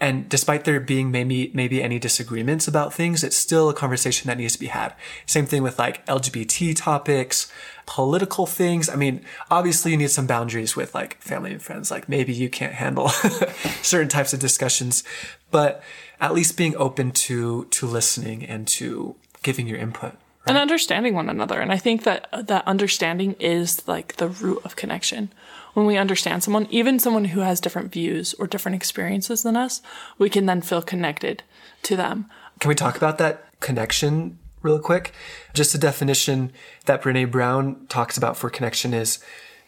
and 0.00 0.28
despite 0.28 0.64
there 0.64 0.80
being 0.80 1.10
maybe 1.10 1.50
maybe 1.52 1.82
any 1.82 1.98
disagreements 1.98 2.66
about 2.66 2.94
things, 2.94 3.22
it's 3.22 3.36
still 3.36 3.68
a 3.68 3.74
conversation 3.74 4.28
that 4.28 4.38
needs 4.38 4.54
to 4.54 4.58
be 4.58 4.66
had. 4.66 4.94
Same 5.26 5.44
thing 5.44 5.62
with 5.62 5.78
like 5.78 6.04
LGBT 6.06 6.74
topics, 6.74 7.52
political 7.84 8.46
things. 8.46 8.88
I 8.88 8.96
mean, 8.96 9.22
obviously 9.50 9.90
you 9.90 9.98
need 9.98 10.10
some 10.10 10.26
boundaries 10.26 10.74
with 10.74 10.94
like 10.94 11.20
family 11.20 11.52
and 11.52 11.60
friends. 11.60 11.90
Like 11.90 12.08
maybe 12.08 12.32
you 12.32 12.48
can't 12.48 12.72
handle 12.72 13.08
certain 13.82 14.08
types 14.08 14.32
of 14.32 14.40
discussions, 14.40 15.04
but 15.50 15.82
at 16.18 16.32
least 16.32 16.56
being 16.56 16.74
open 16.76 17.10
to 17.12 17.66
to 17.66 17.86
listening 17.86 18.42
and 18.44 18.66
to 18.68 19.16
giving 19.42 19.66
your 19.66 19.78
input 19.78 20.14
and 20.46 20.56
understanding 20.56 21.14
one 21.14 21.28
another. 21.28 21.60
And 21.60 21.72
I 21.72 21.76
think 21.76 22.02
that 22.04 22.28
that 22.32 22.66
understanding 22.66 23.36
is 23.38 23.86
like 23.86 24.16
the 24.16 24.28
root 24.28 24.62
of 24.64 24.76
connection. 24.76 25.30
When 25.74 25.86
we 25.86 25.96
understand 25.96 26.42
someone, 26.42 26.66
even 26.70 26.98
someone 26.98 27.26
who 27.26 27.40
has 27.40 27.60
different 27.60 27.92
views 27.92 28.34
or 28.34 28.46
different 28.46 28.74
experiences 28.74 29.42
than 29.42 29.56
us, 29.56 29.82
we 30.18 30.28
can 30.28 30.46
then 30.46 30.62
feel 30.62 30.82
connected 30.82 31.42
to 31.84 31.96
them. 31.96 32.28
Can 32.58 32.68
we 32.68 32.74
talk 32.74 32.96
about 32.96 33.18
that 33.18 33.46
connection 33.60 34.38
real 34.62 34.80
quick? 34.80 35.12
Just 35.54 35.74
a 35.74 35.78
definition 35.78 36.52
that 36.86 37.02
Brene 37.02 37.30
Brown 37.30 37.86
talks 37.88 38.16
about 38.16 38.36
for 38.36 38.50
connection 38.50 38.92
is 38.92 39.20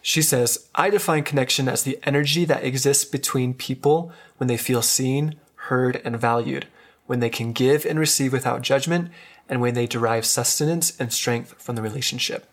she 0.03 0.21
says, 0.21 0.69
I 0.75 0.91
define 0.91 1.23
connection 1.23 1.69
as 1.69 1.85
the 1.85 1.99
energy 2.03 2.45
that 2.47 2.65
exists 2.65 3.05
between 3.05 3.55
people 3.55 4.13
when 4.39 4.49
they 4.49 4.57
feel 4.57 4.83
seen, 4.83 5.37
heard, 5.55 6.03
and 6.05 6.19
valued, 6.19 6.67
when 7.07 7.21
they 7.21 7.31
can 7.31 7.53
give 7.53 7.87
and 7.87 8.01
receive 8.01 8.33
without 8.33 8.63
judgment, 8.63 9.13
and 9.49 9.61
when 9.61 9.75
they 9.75 9.87
derive 9.87 10.25
sustenance 10.25 10.99
and 10.99 11.13
strength 11.13 11.55
from 11.63 11.77
the 11.77 11.83
relationship. 11.83 12.49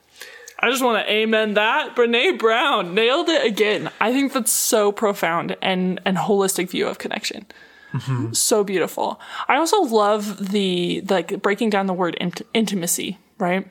I 0.61 0.69
just 0.69 0.83
want 0.83 1.05
to 1.05 1.11
amen 1.11 1.53
that. 1.53 1.95
Brene 1.95 2.37
Brown 2.37 2.93
nailed 2.93 3.29
it 3.29 3.45
again. 3.45 3.89
I 4.01 4.11
think 4.11 4.33
that's 4.33 4.51
so 4.51 4.91
profound 4.91 5.55
and 5.61 6.01
and 6.05 6.17
holistic 6.17 6.69
view 6.69 6.87
of 6.87 6.97
connection. 6.97 7.45
Mm-hmm. 7.93 8.33
So 8.33 8.63
beautiful. 8.63 9.19
I 9.47 9.55
also 9.55 9.81
love 9.81 10.51
the 10.51 11.01
like 11.09 11.41
breaking 11.41 11.69
down 11.69 11.87
the 11.87 11.93
word 11.93 12.15
int- 12.15 12.41
intimacy, 12.53 13.17
right? 13.37 13.67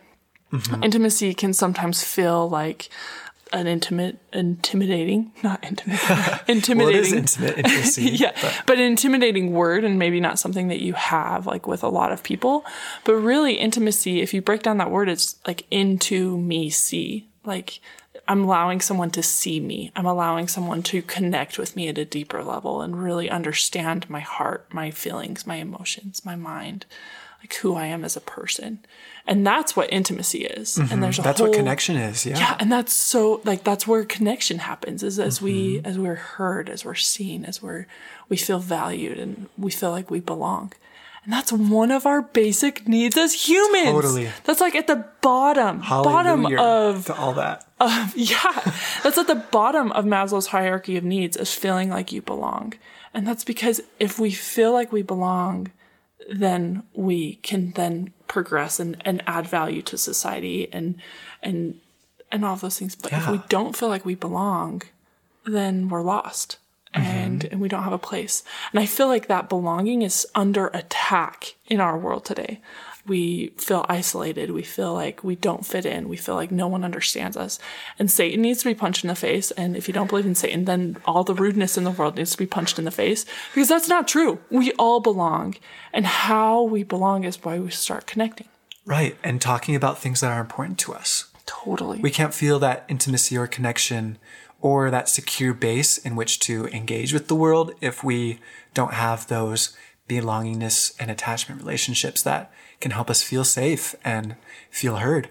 Mm-hmm. 0.52 0.82
Intimacy 0.82 1.34
can 1.34 1.52
sometimes 1.52 2.02
feel 2.02 2.48
like 2.48 2.88
an 3.52 3.66
intimate, 3.66 4.18
intimidating, 4.32 5.32
not 5.42 5.64
intimate, 5.64 6.00
intimidating. 6.48 7.10
well, 7.10 7.18
intimate, 7.18 7.58
intimacy. 7.58 8.02
yeah, 8.12 8.32
but. 8.40 8.62
but. 8.66 8.78
an 8.78 8.84
intimidating 8.84 9.52
word, 9.52 9.84
and 9.84 9.98
maybe 9.98 10.20
not 10.20 10.38
something 10.38 10.68
that 10.68 10.80
you 10.80 10.92
have 10.94 11.46
like 11.46 11.66
with 11.66 11.82
a 11.82 11.88
lot 11.88 12.12
of 12.12 12.22
people. 12.22 12.64
But 13.04 13.14
really, 13.14 13.54
intimacy, 13.54 14.20
if 14.20 14.32
you 14.34 14.42
break 14.42 14.62
down 14.62 14.78
that 14.78 14.90
word, 14.90 15.08
it's 15.08 15.36
like 15.46 15.66
into 15.70 16.38
me 16.38 16.70
see. 16.70 17.28
Like 17.44 17.80
I'm 18.28 18.44
allowing 18.44 18.82
someone 18.82 19.10
to 19.12 19.22
see 19.22 19.58
me. 19.58 19.90
I'm 19.96 20.06
allowing 20.06 20.48
someone 20.48 20.82
to 20.84 21.00
connect 21.00 21.58
with 21.58 21.74
me 21.74 21.88
at 21.88 21.96
a 21.96 22.04
deeper 22.04 22.44
level 22.44 22.82
and 22.82 23.02
really 23.02 23.30
understand 23.30 24.08
my 24.10 24.20
heart, 24.20 24.72
my 24.72 24.90
feelings, 24.90 25.46
my 25.46 25.56
emotions, 25.56 26.24
my 26.26 26.36
mind, 26.36 26.84
like 27.40 27.54
who 27.54 27.74
I 27.74 27.86
am 27.86 28.04
as 28.04 28.16
a 28.16 28.20
person. 28.20 28.80
And 29.26 29.46
that's 29.46 29.76
what 29.76 29.92
intimacy 29.92 30.44
is. 30.44 30.76
Mm-hmm. 30.76 30.92
and 30.92 31.02
there's 31.02 31.18
a 31.18 31.22
that's 31.22 31.40
whole, 31.40 31.48
what 31.48 31.56
connection 31.56 31.96
is 31.96 32.24
yeah. 32.26 32.38
Yeah 32.38 32.56
and 32.58 32.70
that's 32.72 32.92
so 32.92 33.40
like 33.44 33.64
that's 33.64 33.86
where 33.86 34.04
connection 34.04 34.58
happens 34.58 35.02
is 35.02 35.18
as 35.18 35.36
mm-hmm. 35.36 35.44
we 35.44 35.80
as 35.84 35.98
we're 35.98 36.14
heard 36.14 36.68
as 36.68 36.84
we're 36.84 36.94
seen 36.94 37.44
as 37.44 37.62
we're 37.62 37.86
we 38.28 38.36
feel 38.36 38.58
valued 38.58 39.18
and 39.18 39.48
we 39.56 39.70
feel 39.70 39.90
like 39.90 40.10
we 40.10 40.20
belong. 40.20 40.72
And 41.24 41.32
that's 41.32 41.52
one 41.52 41.90
of 41.90 42.06
our 42.06 42.22
basic 42.22 42.88
needs 42.88 43.16
as 43.18 43.34
humans. 43.34 43.90
Totally. 43.90 44.30
That's 44.44 44.62
like 44.62 44.74
at 44.74 44.86
the 44.86 45.04
bottom 45.20 45.80
bottom 45.80 46.46
of 46.58 47.04
to 47.06 47.14
all 47.14 47.34
that. 47.34 47.66
uh, 47.78 48.08
yeah. 48.16 48.72
That's 49.02 49.18
at 49.18 49.26
the 49.26 49.34
bottom 49.34 49.92
of 49.92 50.06
maslow's 50.06 50.46
hierarchy 50.46 50.96
of 50.96 51.04
needs 51.04 51.36
is 51.36 51.52
feeling 51.52 51.90
like 51.90 52.12
you 52.12 52.22
belong. 52.22 52.74
And 53.12 53.26
that's 53.26 53.44
because 53.44 53.82
if 53.98 54.18
we 54.18 54.30
feel 54.30 54.72
like 54.72 54.90
we 54.90 55.02
belong 55.02 55.70
then 56.28 56.82
we 56.94 57.36
can 57.36 57.72
then 57.72 58.12
progress 58.26 58.78
and, 58.78 59.00
and 59.04 59.22
add 59.26 59.46
value 59.46 59.82
to 59.82 59.96
society 59.96 60.68
and 60.72 60.96
and 61.42 61.80
and 62.30 62.44
all 62.44 62.56
those 62.56 62.78
things. 62.78 62.94
But 62.94 63.12
yeah. 63.12 63.24
if 63.24 63.30
we 63.30 63.40
don't 63.48 63.76
feel 63.76 63.88
like 63.88 64.04
we 64.04 64.14
belong, 64.14 64.82
then 65.44 65.88
we're 65.88 66.02
lost. 66.02 66.58
Mm-hmm. 66.94 67.06
And, 67.06 67.44
and 67.44 67.60
we 67.60 67.68
don't 67.68 67.82
have 67.82 67.92
a 67.92 67.98
place. 67.98 68.42
And 68.72 68.80
I 68.80 68.86
feel 68.86 69.08
like 69.08 69.26
that 69.26 69.50
belonging 69.50 70.00
is 70.00 70.26
under 70.34 70.68
attack 70.68 71.54
in 71.66 71.80
our 71.80 71.98
world 71.98 72.24
today 72.24 72.62
we 73.08 73.48
feel 73.56 73.84
isolated. 73.88 74.50
We 74.50 74.62
feel 74.62 74.94
like 74.94 75.24
we 75.24 75.34
don't 75.34 75.66
fit 75.66 75.86
in. 75.86 76.08
We 76.08 76.16
feel 76.16 76.34
like 76.34 76.50
no 76.50 76.68
one 76.68 76.84
understands 76.84 77.36
us. 77.36 77.58
And 77.98 78.10
Satan 78.10 78.42
needs 78.42 78.60
to 78.60 78.68
be 78.68 78.74
punched 78.74 79.04
in 79.04 79.08
the 79.08 79.14
face. 79.14 79.50
And 79.52 79.76
if 79.76 79.88
you 79.88 79.94
don't 79.94 80.08
believe 80.08 80.26
in 80.26 80.34
Satan, 80.34 80.64
then 80.66 80.96
all 81.04 81.24
the 81.24 81.34
rudeness 81.34 81.76
in 81.76 81.84
the 81.84 81.90
world 81.90 82.16
needs 82.16 82.32
to 82.32 82.38
be 82.38 82.46
punched 82.46 82.78
in 82.78 82.84
the 82.84 82.90
face 82.90 83.24
because 83.54 83.68
that's 83.68 83.88
not 83.88 84.06
true. 84.06 84.38
We 84.50 84.72
all 84.72 85.00
belong. 85.00 85.56
And 85.92 86.06
how 86.06 86.62
we 86.62 86.82
belong 86.82 87.24
is 87.24 87.42
why 87.42 87.58
we 87.58 87.70
start 87.70 88.06
connecting. 88.06 88.48
Right. 88.84 89.16
And 89.24 89.40
talking 89.40 89.74
about 89.74 89.98
things 89.98 90.20
that 90.20 90.32
are 90.32 90.40
important 90.40 90.78
to 90.80 90.94
us. 90.94 91.30
Totally. 91.46 91.98
We 91.98 92.10
can't 92.10 92.34
feel 92.34 92.58
that 92.58 92.84
intimacy 92.88 93.36
or 93.36 93.46
connection 93.46 94.18
or 94.60 94.90
that 94.90 95.08
secure 95.08 95.54
base 95.54 95.98
in 95.98 96.16
which 96.16 96.40
to 96.40 96.66
engage 96.68 97.12
with 97.12 97.28
the 97.28 97.34
world 97.34 97.72
if 97.80 98.02
we 98.02 98.40
don't 98.74 98.94
have 98.94 99.26
those 99.28 99.76
belongingness 100.08 100.94
and 100.98 101.10
attachment 101.10 101.60
relationships 101.60 102.22
that 102.22 102.50
can 102.80 102.92
help 102.92 103.10
us 103.10 103.22
feel 103.22 103.44
safe 103.44 103.94
and 104.04 104.36
feel 104.70 104.96
heard, 104.96 105.30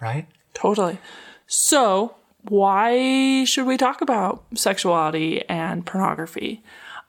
right? 0.00 0.26
Totally. 0.52 0.98
So, 1.46 2.14
why 2.48 3.44
should 3.44 3.66
we 3.66 3.76
talk 3.76 4.00
about 4.00 4.44
sexuality 4.54 5.48
and 5.48 5.84
pornography? 5.84 6.62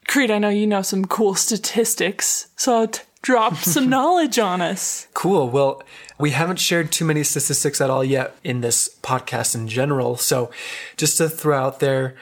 Creed, 0.08 0.30
I 0.30 0.38
know 0.38 0.48
you 0.48 0.66
know 0.66 0.82
some 0.82 1.04
cool 1.04 1.34
statistics, 1.46 2.48
so 2.56 2.86
t- 2.86 3.02
drop 3.22 3.56
some 3.56 3.88
knowledge 3.88 4.38
on 4.38 4.60
us. 4.60 5.08
Cool. 5.14 5.48
Well, 5.50 5.82
we 6.18 6.30
haven't 6.30 6.58
shared 6.58 6.90
too 6.90 7.04
many 7.04 7.22
statistics 7.22 7.80
at 7.80 7.90
all 7.90 8.04
yet 8.04 8.36
in 8.42 8.60
this 8.60 8.96
podcast 9.02 9.54
in 9.54 9.68
general. 9.68 10.16
So, 10.16 10.50
just 10.96 11.18
to 11.18 11.28
throw 11.28 11.58
out 11.58 11.80
there 11.80 12.16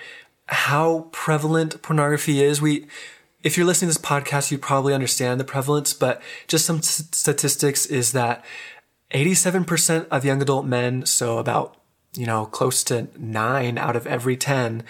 how 0.46 1.08
prevalent 1.10 1.80
pornography 1.80 2.42
is, 2.42 2.60
we 2.60 2.86
if 3.44 3.58
you're 3.58 3.66
listening 3.66 3.92
to 3.92 3.98
this 3.98 4.04
podcast, 4.04 4.50
you 4.50 4.58
probably 4.58 4.94
understand 4.94 5.38
the 5.38 5.44
prevalence, 5.44 5.92
but 5.92 6.20
just 6.48 6.64
some 6.64 6.78
t- 6.78 7.04
statistics 7.12 7.84
is 7.84 8.12
that 8.12 8.42
87% 9.12 10.08
of 10.08 10.24
young 10.24 10.40
adult 10.40 10.64
men, 10.64 11.04
so 11.04 11.38
about, 11.38 11.76
you 12.14 12.26
know, 12.26 12.46
close 12.46 12.82
to 12.84 13.08
nine 13.18 13.76
out 13.76 13.96
of 13.96 14.06
every 14.06 14.36
10 14.36 14.82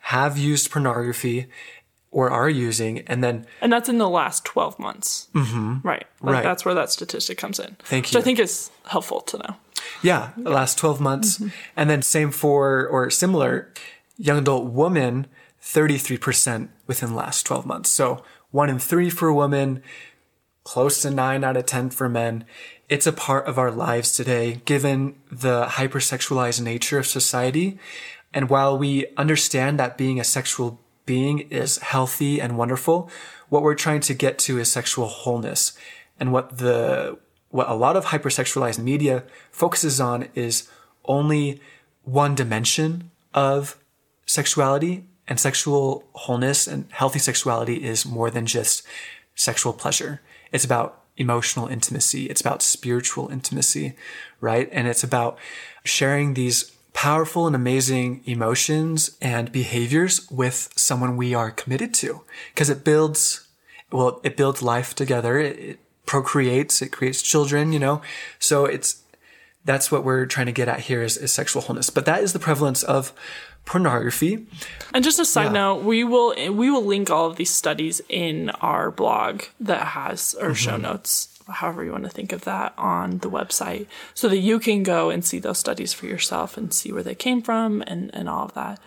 have 0.00 0.36
used 0.36 0.72
pornography 0.72 1.46
or 2.10 2.30
are 2.30 2.50
using. 2.50 2.98
And 3.02 3.22
then, 3.22 3.46
and 3.60 3.72
that's 3.72 3.88
in 3.88 3.98
the 3.98 4.08
last 4.08 4.44
12 4.44 4.80
months. 4.80 5.28
Mm-hmm. 5.32 5.86
Right. 5.86 6.04
Like 6.20 6.34
right. 6.34 6.42
That's 6.42 6.64
where 6.64 6.74
that 6.74 6.90
statistic 6.90 7.38
comes 7.38 7.60
in. 7.60 7.76
Thank 7.84 8.06
you. 8.06 8.18
Which 8.18 8.22
I 8.22 8.24
think 8.24 8.40
is 8.40 8.70
helpful 8.86 9.20
to 9.20 9.38
know. 9.38 9.56
Yeah. 10.02 10.30
The 10.36 10.50
last 10.50 10.78
12 10.78 11.00
months. 11.00 11.38
Mm-hmm. 11.38 11.48
And 11.76 11.88
then 11.88 12.02
same 12.02 12.32
for, 12.32 12.88
or 12.88 13.08
similar, 13.08 13.72
young 14.16 14.38
adult 14.38 14.66
woman 14.66 15.28
33% 15.62 16.68
within 16.90 17.10
the 17.10 17.14
last 17.14 17.46
12 17.46 17.66
months. 17.66 17.88
So 17.88 18.24
one 18.50 18.68
in 18.68 18.80
three 18.80 19.10
for 19.10 19.32
women, 19.32 19.80
close 20.64 21.00
to 21.02 21.10
nine 21.10 21.44
out 21.44 21.56
of 21.56 21.66
10 21.66 21.90
for 21.90 22.08
men. 22.08 22.44
It's 22.88 23.06
a 23.06 23.12
part 23.12 23.46
of 23.46 23.60
our 23.60 23.70
lives 23.70 24.10
today, 24.10 24.60
given 24.64 25.14
the 25.30 25.66
hypersexualized 25.66 26.60
nature 26.60 26.98
of 26.98 27.06
society. 27.06 27.78
And 28.34 28.50
while 28.50 28.76
we 28.76 29.06
understand 29.16 29.78
that 29.78 29.96
being 29.96 30.18
a 30.18 30.24
sexual 30.24 30.80
being 31.06 31.38
is 31.62 31.78
healthy 31.78 32.40
and 32.40 32.58
wonderful, 32.58 33.08
what 33.50 33.62
we're 33.62 33.76
trying 33.76 34.00
to 34.00 34.14
get 34.14 34.36
to 34.40 34.58
is 34.58 34.68
sexual 34.68 35.06
wholeness. 35.06 35.78
And 36.18 36.32
what 36.32 36.58
the, 36.58 37.20
what 37.50 37.68
a 37.68 37.74
lot 37.74 37.96
of 37.96 38.06
hypersexualized 38.06 38.80
media 38.80 39.22
focuses 39.52 40.00
on 40.00 40.26
is 40.34 40.68
only 41.04 41.60
one 42.02 42.34
dimension 42.34 43.12
of 43.32 43.78
sexuality 44.26 45.04
and 45.30 45.40
sexual 45.40 46.04
wholeness 46.12 46.66
and 46.66 46.86
healthy 46.90 47.20
sexuality 47.20 47.84
is 47.84 48.04
more 48.04 48.30
than 48.30 48.44
just 48.44 48.82
sexual 49.36 49.72
pleasure. 49.72 50.20
It's 50.52 50.64
about 50.64 51.04
emotional 51.16 51.68
intimacy. 51.68 52.26
It's 52.26 52.40
about 52.40 52.62
spiritual 52.62 53.28
intimacy, 53.30 53.94
right? 54.40 54.68
And 54.72 54.88
it's 54.88 55.04
about 55.04 55.38
sharing 55.84 56.34
these 56.34 56.72
powerful 56.92 57.46
and 57.46 57.54
amazing 57.54 58.22
emotions 58.26 59.16
and 59.22 59.52
behaviors 59.52 60.28
with 60.30 60.72
someone 60.74 61.16
we 61.16 61.32
are 61.32 61.52
committed 61.52 61.94
to 61.94 62.22
because 62.52 62.68
it 62.68 62.84
builds, 62.84 63.46
well, 63.92 64.20
it 64.24 64.36
builds 64.36 64.62
life 64.62 64.94
together. 64.96 65.38
It, 65.38 65.58
it 65.58 65.78
procreates, 66.06 66.82
it 66.82 66.90
creates 66.90 67.22
children, 67.22 67.72
you 67.72 67.78
know? 67.78 68.02
So 68.40 68.64
it's, 68.64 69.02
that's 69.64 69.92
what 69.92 70.04
we're 70.04 70.26
trying 70.26 70.46
to 70.46 70.52
get 70.52 70.68
at 70.68 70.80
here 70.80 71.02
is, 71.02 71.16
is 71.16 71.32
sexual 71.32 71.62
wholeness. 71.62 71.90
But 71.90 72.06
that 72.06 72.22
is 72.22 72.32
the 72.32 72.38
prevalence 72.38 72.82
of 72.82 73.12
pornography. 73.64 74.46
And 74.94 75.04
just 75.04 75.18
a 75.18 75.24
side 75.24 75.46
yeah. 75.46 75.52
note, 75.52 75.84
we 75.84 76.04
will 76.04 76.34
we 76.52 76.70
will 76.70 76.84
link 76.84 77.10
all 77.10 77.26
of 77.26 77.36
these 77.36 77.50
studies 77.50 78.00
in 78.08 78.50
our 78.50 78.90
blog 78.90 79.42
that 79.60 79.88
has 79.88 80.34
or 80.40 80.48
mm-hmm. 80.48 80.54
show 80.54 80.76
notes, 80.76 81.38
however 81.48 81.84
you 81.84 81.92
want 81.92 82.04
to 82.04 82.10
think 82.10 82.32
of 82.32 82.44
that, 82.44 82.72
on 82.78 83.18
the 83.18 83.30
website, 83.30 83.86
so 84.14 84.28
that 84.28 84.38
you 84.38 84.58
can 84.58 84.82
go 84.82 85.10
and 85.10 85.24
see 85.24 85.38
those 85.38 85.58
studies 85.58 85.92
for 85.92 86.06
yourself 86.06 86.56
and 86.56 86.72
see 86.72 86.92
where 86.92 87.02
they 87.02 87.14
came 87.14 87.42
from 87.42 87.82
and 87.86 88.10
and 88.14 88.28
all 88.28 88.46
of 88.46 88.54
that. 88.54 88.80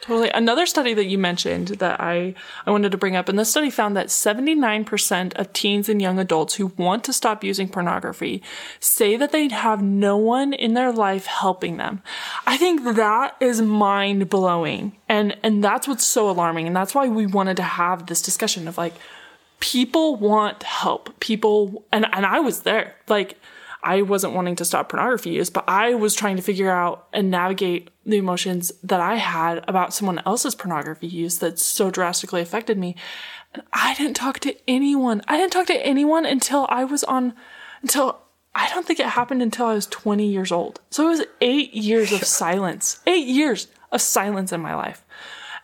Totally. 0.00 0.30
Another 0.30 0.64
study 0.64 0.94
that 0.94 1.06
you 1.06 1.18
mentioned 1.18 1.68
that 1.68 2.00
I, 2.00 2.34
I 2.64 2.70
wanted 2.70 2.92
to 2.92 2.98
bring 2.98 3.16
up, 3.16 3.28
and 3.28 3.38
this 3.38 3.50
study 3.50 3.68
found 3.68 3.96
that 3.96 4.06
79% 4.06 5.34
of 5.34 5.52
teens 5.52 5.88
and 5.88 6.00
young 6.00 6.20
adults 6.20 6.54
who 6.54 6.72
want 6.76 7.02
to 7.04 7.12
stop 7.12 7.42
using 7.42 7.68
pornography 7.68 8.42
say 8.78 9.16
that 9.16 9.32
they 9.32 9.48
have 9.48 9.82
no 9.82 10.16
one 10.16 10.52
in 10.52 10.74
their 10.74 10.92
life 10.92 11.26
helping 11.26 11.78
them. 11.78 12.02
I 12.46 12.56
think 12.56 12.84
that 12.84 13.36
is 13.40 13.60
mind 13.60 14.30
blowing. 14.30 14.92
And, 15.08 15.36
and 15.42 15.64
that's 15.64 15.88
what's 15.88 16.06
so 16.06 16.30
alarming. 16.30 16.68
And 16.68 16.76
that's 16.76 16.94
why 16.94 17.08
we 17.08 17.26
wanted 17.26 17.56
to 17.56 17.64
have 17.64 18.06
this 18.06 18.22
discussion 18.22 18.68
of 18.68 18.78
like, 18.78 18.94
people 19.58 20.14
want 20.14 20.62
help. 20.62 21.18
People, 21.18 21.84
and, 21.90 22.06
and 22.12 22.24
I 22.24 22.38
was 22.38 22.62
there. 22.62 22.94
Like, 23.08 23.36
I 23.82 24.02
wasn't 24.02 24.34
wanting 24.34 24.56
to 24.56 24.64
stop 24.64 24.88
pornography 24.88 25.30
use, 25.30 25.50
but 25.50 25.64
I 25.68 25.94
was 25.94 26.14
trying 26.14 26.36
to 26.36 26.42
figure 26.42 26.70
out 26.70 27.08
and 27.12 27.30
navigate 27.30 27.90
the 28.04 28.16
emotions 28.16 28.72
that 28.82 29.00
I 29.00 29.16
had 29.16 29.64
about 29.68 29.94
someone 29.94 30.20
else's 30.26 30.54
pornography 30.54 31.06
use 31.06 31.38
that 31.38 31.58
so 31.58 31.90
drastically 31.90 32.40
affected 32.40 32.78
me. 32.78 32.96
And 33.54 33.62
I 33.72 33.94
didn't 33.94 34.14
talk 34.14 34.40
to 34.40 34.56
anyone. 34.66 35.22
I 35.28 35.36
didn't 35.36 35.52
talk 35.52 35.66
to 35.68 35.86
anyone 35.86 36.26
until 36.26 36.66
I 36.68 36.84
was 36.84 37.04
on, 37.04 37.34
until 37.82 38.20
I 38.54 38.68
don't 38.70 38.86
think 38.86 38.98
it 38.98 39.06
happened 39.06 39.42
until 39.42 39.66
I 39.66 39.74
was 39.74 39.86
20 39.86 40.26
years 40.26 40.50
old. 40.50 40.80
So 40.90 41.06
it 41.06 41.10
was 41.10 41.26
eight 41.40 41.72
years 41.74 42.12
of 42.12 42.24
silence. 42.24 43.00
Eight 43.06 43.26
years 43.28 43.68
of 43.92 44.00
silence 44.00 44.52
in 44.52 44.60
my 44.60 44.74
life. 44.74 45.04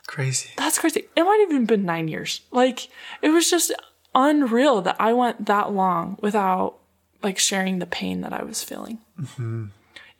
Crazy. 0.07 0.51
That's 0.55 0.79
crazy. 0.79 1.05
It 1.15 1.23
might 1.23 1.39
have 1.41 1.51
even 1.51 1.65
been 1.65 1.83
nine 1.83 2.07
years. 2.07 2.41
Like, 2.51 2.87
it 3.21 3.29
was 3.29 3.49
just 3.49 3.73
unreal 4.13 4.81
that 4.81 4.95
I 4.99 5.13
went 5.13 5.47
that 5.47 5.71
long 5.71 6.17
without 6.21 6.77
like 7.25 7.37
sharing 7.37 7.79
the 7.79 7.85
pain 7.85 8.21
that 8.21 8.31
I 8.31 8.43
was 8.43 8.63
feeling. 8.63 8.99
Mm-hmm. 9.19 9.65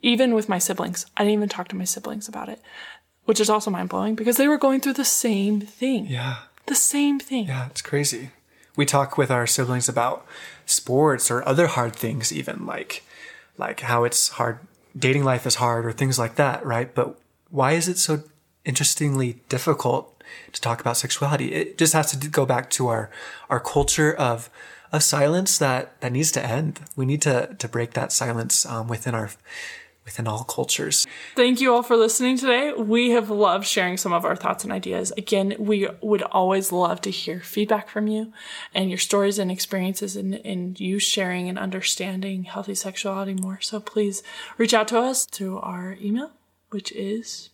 Even 0.02 0.34
with 0.34 0.48
my 0.48 0.58
siblings. 0.58 1.06
I 1.16 1.22
didn't 1.22 1.38
even 1.38 1.48
talk 1.48 1.68
to 1.68 1.76
my 1.76 1.84
siblings 1.84 2.28
about 2.28 2.50
it, 2.50 2.60
which 3.24 3.40
is 3.40 3.48
also 3.48 3.70
mind 3.70 3.88
blowing 3.88 4.14
because 4.14 4.36
they 4.36 4.48
were 4.48 4.58
going 4.58 4.80
through 4.80 4.92
the 4.92 5.04
same 5.04 5.62
thing. 5.62 6.06
Yeah. 6.06 6.36
The 6.66 6.74
same 6.74 7.18
thing. 7.18 7.46
Yeah, 7.46 7.66
it's 7.66 7.80
crazy. 7.80 8.30
We 8.76 8.84
talk 8.84 9.16
with 9.16 9.30
our 9.30 9.46
siblings 9.46 9.88
about 9.88 10.26
sports 10.66 11.30
or 11.30 11.46
other 11.48 11.68
hard 11.68 11.96
things, 11.96 12.30
even 12.30 12.66
like 12.66 13.02
like 13.56 13.80
how 13.80 14.04
it's 14.04 14.28
hard 14.28 14.58
dating 14.98 15.24
life 15.24 15.46
is 15.46 15.54
hard 15.54 15.86
or 15.86 15.92
things 15.92 16.18
like 16.18 16.34
that, 16.34 16.66
right? 16.66 16.94
But 16.94 17.18
why 17.50 17.72
is 17.72 17.88
it 17.88 17.96
so 17.96 18.22
interestingly 18.66 19.40
difficult 19.48 20.16
to 20.52 20.60
talk 20.60 20.80
about 20.80 20.96
sexuality. 20.96 21.52
It 21.52 21.78
just 21.78 21.92
has 21.92 22.10
to 22.10 22.28
go 22.28 22.44
back 22.44 22.68
to 22.70 22.88
our 22.88 23.10
our 23.48 23.60
culture 23.60 24.12
of 24.12 24.50
of 24.92 25.02
silence 25.02 25.58
that 25.58 26.00
that 26.00 26.12
needs 26.12 26.32
to 26.32 26.44
end. 26.44 26.80
We 26.96 27.06
need 27.06 27.22
to 27.22 27.54
to 27.58 27.68
break 27.68 27.94
that 27.94 28.12
silence 28.12 28.66
um, 28.66 28.88
within 28.88 29.14
our 29.14 29.30
within 30.06 30.28
all 30.28 30.44
cultures. 30.44 31.04
Thank 31.34 31.60
you 31.60 31.74
all 31.74 31.82
for 31.82 31.96
listening 31.96 32.38
today. 32.38 32.72
We 32.72 33.10
have 33.10 33.28
loved 33.28 33.66
sharing 33.66 33.96
some 33.96 34.12
of 34.12 34.24
our 34.24 34.36
thoughts 34.36 34.62
and 34.62 34.72
ideas. 34.72 35.12
Again, 35.18 35.56
we 35.58 35.88
would 36.00 36.22
always 36.22 36.70
love 36.70 37.00
to 37.02 37.10
hear 37.10 37.40
feedback 37.40 37.88
from 37.88 38.06
you 38.06 38.32
and 38.72 38.88
your 38.88 39.00
stories 39.00 39.38
and 39.38 39.50
experiences 39.50 40.14
and, 40.14 40.34
and 40.46 40.78
you 40.78 41.00
sharing 41.00 41.48
and 41.48 41.58
understanding 41.58 42.44
healthy 42.44 42.76
sexuality 42.76 43.34
more. 43.34 43.60
So 43.60 43.80
please 43.80 44.22
reach 44.56 44.72
out 44.72 44.86
to 44.88 44.98
us 45.00 45.26
through 45.26 45.58
our 45.58 45.96
email, 46.00 46.30
which 46.70 46.92
is 46.92 47.50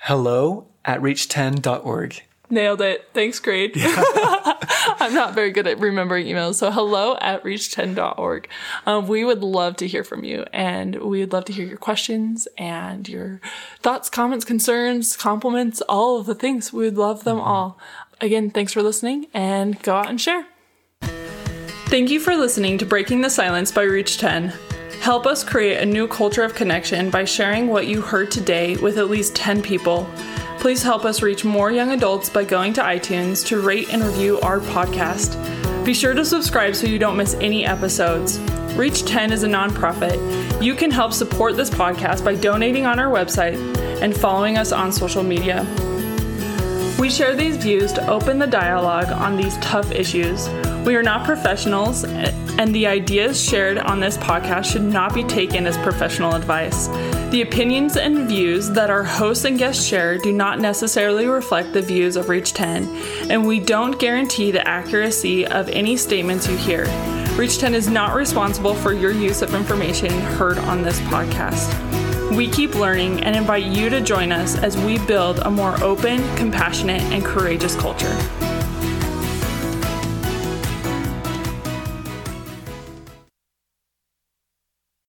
hello 0.00 0.68
at 0.86 1.02
reach10.org. 1.02 2.22
Nailed 2.50 2.80
it. 2.80 3.08
Thanks, 3.12 3.38
grade. 3.40 3.76
Yeah. 3.76 3.94
I'm 5.00 5.12
not 5.14 5.34
very 5.34 5.50
good 5.50 5.66
at 5.66 5.78
remembering 5.78 6.26
emails. 6.26 6.54
So 6.54 6.70
hello 6.70 7.16
at 7.20 7.44
reach10.org. 7.44 8.48
Um, 8.86 9.06
we 9.06 9.24
would 9.24 9.42
love 9.42 9.76
to 9.76 9.86
hear 9.86 10.02
from 10.02 10.24
you 10.24 10.44
and 10.52 10.96
we 10.96 11.20
would 11.20 11.32
love 11.32 11.44
to 11.46 11.52
hear 11.52 11.66
your 11.66 11.76
questions 11.76 12.48
and 12.56 13.08
your 13.08 13.40
thoughts, 13.80 14.08
comments, 14.08 14.44
concerns, 14.44 15.16
compliments, 15.16 15.82
all 15.88 16.18
of 16.18 16.26
the 16.26 16.34
things. 16.34 16.72
We 16.72 16.84
would 16.84 16.98
love 16.98 17.24
them 17.24 17.36
mm-hmm. 17.36 17.46
all. 17.46 17.78
Again, 18.20 18.50
thanks 18.50 18.72
for 18.72 18.82
listening 18.82 19.26
and 19.34 19.80
go 19.82 19.94
out 19.94 20.08
and 20.08 20.20
share. 20.20 20.46
Thank 21.88 22.10
you 22.10 22.20
for 22.20 22.36
listening 22.36 22.78
to 22.78 22.86
Breaking 22.86 23.20
the 23.20 23.30
Silence 23.30 23.72
by 23.72 23.82
Reach 23.82 24.18
10. 24.18 24.52
Help 25.00 25.26
us 25.26 25.44
create 25.44 25.78
a 25.78 25.86
new 25.86 26.08
culture 26.08 26.42
of 26.42 26.54
connection 26.54 27.08
by 27.08 27.24
sharing 27.24 27.68
what 27.68 27.86
you 27.86 28.02
heard 28.02 28.30
today 28.30 28.76
with 28.76 28.98
at 28.98 29.08
least 29.08 29.36
10 29.36 29.62
people. 29.62 30.06
Please 30.60 30.82
help 30.82 31.04
us 31.04 31.22
reach 31.22 31.44
more 31.44 31.70
young 31.70 31.92
adults 31.92 32.28
by 32.28 32.42
going 32.42 32.72
to 32.72 32.82
iTunes 32.82 33.46
to 33.46 33.60
rate 33.60 33.92
and 33.92 34.02
review 34.02 34.40
our 34.40 34.58
podcast. 34.58 35.36
Be 35.84 35.94
sure 35.94 36.14
to 36.14 36.24
subscribe 36.24 36.74
so 36.74 36.88
you 36.88 36.98
don't 36.98 37.16
miss 37.16 37.34
any 37.34 37.64
episodes. 37.64 38.40
Reach 38.74 39.04
10 39.04 39.32
is 39.32 39.44
a 39.44 39.48
nonprofit. 39.48 40.62
You 40.62 40.74
can 40.74 40.90
help 40.90 41.12
support 41.12 41.56
this 41.56 41.70
podcast 41.70 42.24
by 42.24 42.34
donating 42.34 42.86
on 42.86 42.98
our 42.98 43.10
website 43.10 43.56
and 44.02 44.16
following 44.16 44.58
us 44.58 44.72
on 44.72 44.90
social 44.90 45.22
media. 45.22 45.64
We 46.98 47.08
share 47.08 47.36
these 47.36 47.56
views 47.56 47.92
to 47.92 48.06
open 48.08 48.40
the 48.40 48.46
dialogue 48.46 49.12
on 49.12 49.36
these 49.36 49.56
tough 49.58 49.92
issues. 49.92 50.48
We 50.84 50.96
are 50.96 51.02
not 51.02 51.26
professionals, 51.26 52.04
and 52.04 52.74
the 52.74 52.86
ideas 52.86 53.42
shared 53.42 53.78
on 53.78 54.00
this 54.00 54.16
podcast 54.16 54.72
should 54.72 54.82
not 54.82 55.14
be 55.14 55.22
taken 55.24 55.66
as 55.66 55.76
professional 55.78 56.34
advice. 56.34 56.88
The 57.30 57.42
opinions 57.42 57.96
and 57.96 58.26
views 58.26 58.70
that 58.70 58.88
our 58.88 59.04
hosts 59.04 59.44
and 59.44 59.58
guests 59.58 59.86
share 59.86 60.16
do 60.16 60.32
not 60.32 60.60
necessarily 60.60 61.26
reflect 61.26 61.72
the 61.72 61.82
views 61.82 62.16
of 62.16 62.28
Reach 62.28 62.54
10, 62.54 62.88
and 63.30 63.46
we 63.46 63.60
don't 63.60 63.98
guarantee 63.98 64.50
the 64.50 64.66
accuracy 64.66 65.46
of 65.46 65.68
any 65.68 65.96
statements 65.96 66.48
you 66.48 66.56
hear. 66.56 66.84
Reach 67.36 67.58
10 67.58 67.74
is 67.74 67.88
not 67.88 68.14
responsible 68.14 68.74
for 68.74 68.92
your 68.92 69.12
use 69.12 69.42
of 69.42 69.54
information 69.54 70.10
heard 70.10 70.58
on 70.58 70.82
this 70.82 70.98
podcast. 71.02 71.74
We 72.34 72.48
keep 72.48 72.74
learning 72.74 73.22
and 73.24 73.36
invite 73.36 73.64
you 73.64 73.88
to 73.90 74.00
join 74.00 74.32
us 74.32 74.56
as 74.56 74.76
we 74.76 74.98
build 75.06 75.38
a 75.40 75.50
more 75.50 75.80
open, 75.82 76.18
compassionate, 76.36 77.02
and 77.02 77.24
courageous 77.24 77.74
culture. 77.76 78.16